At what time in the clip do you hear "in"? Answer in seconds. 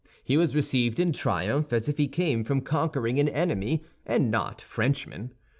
0.99-1.13